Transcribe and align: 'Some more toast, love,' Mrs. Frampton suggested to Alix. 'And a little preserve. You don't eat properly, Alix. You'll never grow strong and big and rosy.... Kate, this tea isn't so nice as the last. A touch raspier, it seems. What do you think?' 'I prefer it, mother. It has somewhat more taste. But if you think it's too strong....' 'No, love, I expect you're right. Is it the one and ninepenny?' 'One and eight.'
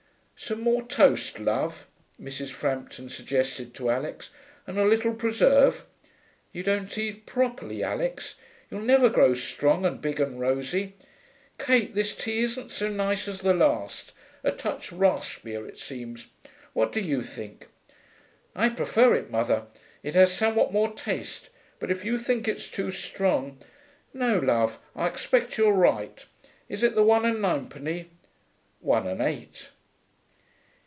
'Some 0.43 0.61
more 0.61 0.81
toast, 0.81 1.39
love,' 1.39 1.87
Mrs. 2.19 2.49
Frampton 2.49 3.09
suggested 3.09 3.75
to 3.75 3.91
Alix. 3.91 4.31
'And 4.65 4.79
a 4.79 4.85
little 4.85 5.13
preserve. 5.13 5.85
You 6.51 6.63
don't 6.63 6.97
eat 6.97 7.27
properly, 7.27 7.83
Alix. 7.83 8.33
You'll 8.71 8.81
never 8.81 9.07
grow 9.07 9.35
strong 9.35 9.85
and 9.85 10.01
big 10.01 10.19
and 10.19 10.39
rosy.... 10.39 10.95
Kate, 11.59 11.93
this 11.93 12.15
tea 12.15 12.39
isn't 12.39 12.71
so 12.71 12.89
nice 12.89 13.27
as 13.27 13.41
the 13.41 13.53
last. 13.53 14.13
A 14.43 14.51
touch 14.51 14.89
raspier, 14.89 15.67
it 15.69 15.77
seems. 15.77 16.25
What 16.73 16.91
do 16.91 17.01
you 17.01 17.21
think?' 17.21 17.67
'I 18.55 18.69
prefer 18.69 19.13
it, 19.13 19.29
mother. 19.29 19.67
It 20.01 20.15
has 20.15 20.35
somewhat 20.35 20.73
more 20.73 20.91
taste. 20.91 21.51
But 21.77 21.91
if 21.91 22.03
you 22.03 22.17
think 22.17 22.47
it's 22.47 22.67
too 22.67 22.89
strong....' 22.89 23.59
'No, 24.11 24.39
love, 24.39 24.79
I 24.95 25.05
expect 25.05 25.59
you're 25.59 25.71
right. 25.71 26.25
Is 26.67 26.81
it 26.81 26.95
the 26.95 27.03
one 27.03 27.25
and 27.27 27.43
ninepenny?' 27.43 28.09
'One 28.79 29.05
and 29.05 29.21
eight.' 29.21 29.69